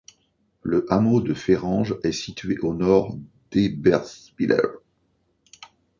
Le 0.63 0.91
hameau 0.91 1.21
de 1.21 1.35
Ferange 1.35 1.95
est 2.01 2.11
situé 2.11 2.57
au 2.61 2.73
nord 2.73 3.15
d’Ébersviller. 3.51 4.79